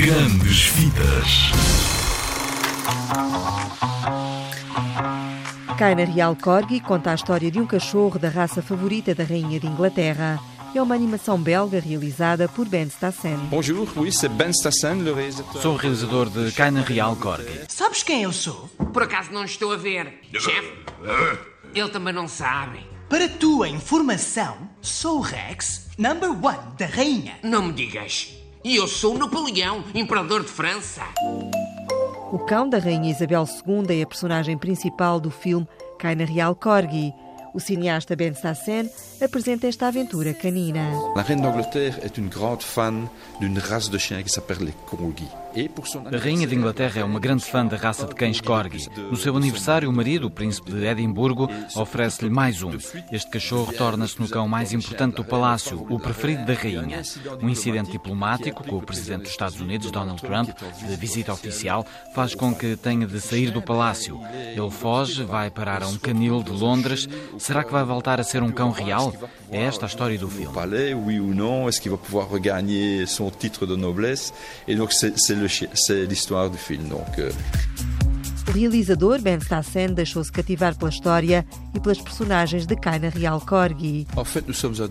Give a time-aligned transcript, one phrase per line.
[0.00, 1.50] Grandes Vidas.
[5.76, 9.58] Cai na Real Corgi conta a história de um cachorro da raça favorita da Rainha
[9.58, 10.38] de Inglaterra.
[10.72, 13.38] É uma animação belga realizada por Ben Stassen.
[13.50, 15.60] Bonjour, oui, c'est Ben Stassen, le réalisateur.
[15.60, 17.64] Sou o realizador de Caina Real Corgi.
[17.68, 18.70] Sabes quem eu sou?
[18.92, 20.20] Por acaso não estou a ver.
[20.32, 20.74] Chefe,
[21.74, 22.86] ele também não sabe.
[23.08, 27.34] Para tua informação, sou o Rex, number one da rainha.
[27.42, 28.38] Não me digas.
[28.64, 31.02] E eu sou Napoleão, imperador de França.
[32.32, 35.66] O cão da Rainha Isabel II é a personagem principal do filme
[35.96, 37.14] Cai na Real Corgi.
[37.54, 40.90] O cineasta Ben Stassen apresenta esta aventura canina.
[41.16, 43.08] La reine d'Angleterre est une grande fan
[43.40, 45.28] d'une race de chiens qui s'appelle les corgis.
[45.54, 48.40] Et pour son A Rainha de Inglaterra é uma grande fã da raça de cães
[48.40, 48.88] Corgi.
[49.10, 52.70] No seu aniversário, o marido, o príncipe de Edimburgo, oferece-lhe mais um.
[53.10, 57.02] Este cachorro torna-se no cão mais importante do palácio, o preferido da rainha.
[57.42, 60.50] Um incidente diplomático com o presidente dos Estados Unidos, Donald Trump,
[60.86, 64.20] de visita oficial, faz com que tenha de sair do palácio.
[64.54, 67.08] Ele foge, vai parar a um canil de Londres.
[67.38, 69.12] Será que vai voltar a ser um cão real?
[69.50, 70.52] É esta a história do filme.
[70.52, 74.32] palais, oui ou non, est-ce qu'il va pouvoir regagner son titre de noblesse
[74.66, 76.88] Et donc c'est l'histoire du film.
[76.88, 77.30] Donc euh,
[78.58, 84.06] realizador Ben Stassen deixou-se cativar pela história e pelas personagens de Cai na Real Corgi.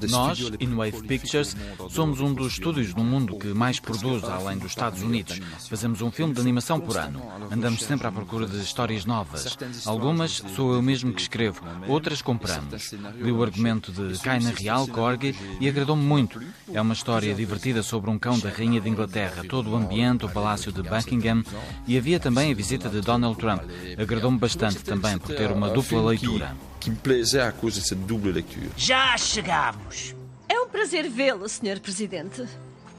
[0.10, 1.56] Nós, plus InWave Pictures,
[1.90, 5.40] somos um dos estúdios no mundo que mais produz além dos Estados Unidos.
[5.70, 7.22] Fazemos um filme de animação por ano.
[7.52, 9.58] Andamos sempre à procura de histórias novas.
[9.86, 12.94] Algumas sou eu mesmo que escrevo, outras compramos.
[13.20, 16.42] Li o argumento de Caina Real, Corgi, e agradou-me muito.
[16.72, 20.30] É uma história divertida sobre um cão da Rainha de Inglaterra, todo o ambiente, o
[20.30, 21.44] Palácio de Buckingham,
[21.86, 23.57] e havia também a visita de Donald Trump.
[23.98, 26.56] Agradou-me bastante também por ter uma un dupla leitura.
[26.80, 28.70] qui me plaisait à cause de cette double lecture.
[28.78, 30.16] Já chegamos.
[30.48, 31.80] É um prazer vê-lo, Sr.
[31.82, 32.46] Presidente.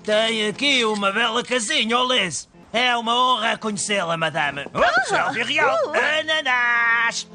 [0.04, 2.48] Tem aqui uma bela casinha, Liz.
[2.72, 4.64] É uma honra conhecê-la, madame.
[4.74, 5.92] Oh, selfie real.
[5.94, 7.26] Ananás.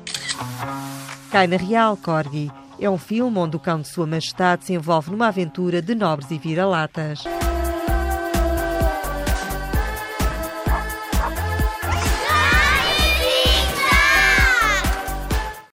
[1.31, 5.11] Cai na Real Corgi é um filme onde o cão de Sua Majestade se envolve
[5.11, 7.23] numa aventura de nobres e vira-latas.